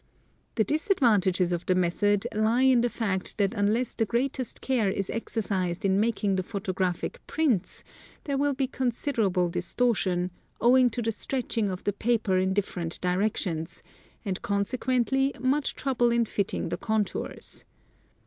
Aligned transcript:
The 0.55 0.63
disadvantages 0.63 1.51
of 1.51 1.67
the 1.67 1.75
method 1.75 2.25
lie 2.33 2.63
in 2.63 2.81
the 2.81 2.89
fact 2.89 3.37
that 3.37 3.53
unless 3.53 3.93
the 3.93 4.07
great 4.07 4.39
est 4.39 4.59
care 4.59 4.89
is 4.89 5.11
exercised 5.11 5.85
in 5.85 5.99
making 5.99 6.37
the 6.37 6.41
photographic 6.41 7.21
prints 7.27 7.83
there 8.23 8.35
will 8.35 8.55
be 8.55 8.65
considerable 8.65 9.47
distortion, 9.47 10.31
owing 10.59 10.89
to 10.89 11.03
the 11.03 11.11
stretching 11.11 11.69
of 11.69 11.83
the 11.83 11.93
paper 11.93 12.39
in 12.39 12.51
different 12.51 12.99
directions, 12.99 13.83
and 14.25 14.41
consequently 14.41 15.35
much 15.39 15.75
trouble 15.75 16.09
in 16.11 16.25
fitting 16.25 16.69
the 16.69 16.77
contours. 16.77 17.63